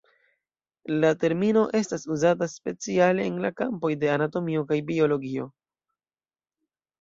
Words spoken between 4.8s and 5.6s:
biologio.